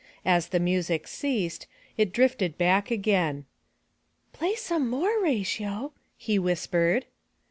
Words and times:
As 0.25 0.47
the 0.47 0.59
music 0.59 1.07
ceased, 1.07 1.67
it 1.95 2.11
drifted 2.11 2.57
back 2.57 2.89
again. 2.89 3.45
"Play 4.33 4.55
some 4.55 4.89
more, 4.89 5.21
Ratio,'' 5.21 5.93
he 6.17 6.39
whispered. 6.39 7.05